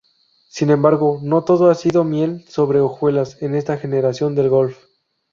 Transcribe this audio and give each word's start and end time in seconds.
Sin 0.47 0.71
embargo, 0.71 1.19
no 1.21 1.43
todo 1.43 1.69
ha 1.69 1.75
sido 1.75 2.03
miel 2.03 2.43
sobre 2.49 2.79
hojuelas 2.79 3.39
en 3.43 3.53
esta 3.53 3.77
generación 3.77 4.33
del 4.33 4.49
Golf. 4.49 4.85